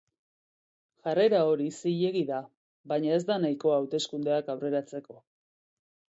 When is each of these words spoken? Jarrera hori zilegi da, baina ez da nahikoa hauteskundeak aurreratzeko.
Jarrera 1.07 1.41
hori 1.49 1.67
zilegi 1.81 2.23
da, 2.31 2.39
baina 2.93 3.13
ez 3.19 3.21
da 3.29 3.39
nahikoa 3.45 3.77
hauteskundeak 3.83 4.53
aurreratzeko. 4.57 5.21